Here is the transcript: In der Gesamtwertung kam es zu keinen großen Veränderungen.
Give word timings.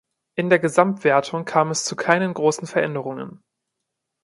In 0.33 0.49
der 0.49 0.57
Gesamtwertung 0.57 1.45
kam 1.45 1.69
es 1.69 1.85
zu 1.85 1.95
keinen 1.95 2.33
großen 2.33 2.65
Veränderungen. 2.65 3.43